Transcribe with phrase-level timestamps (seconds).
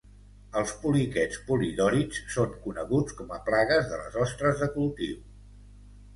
[0.59, 5.23] Els poliquets polidòrids són coneguts com a plagues de les ostres de cultiu.